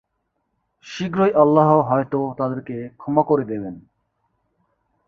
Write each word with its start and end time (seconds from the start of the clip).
শীঘ্রই 0.85 1.31
আল্লাহ 1.33 1.69
হয়ত 1.89 2.13
তাদেরকে 2.37 2.75
ক্ষমা 2.97 3.23
করে 3.23 3.43
দেবেন। 3.45 3.75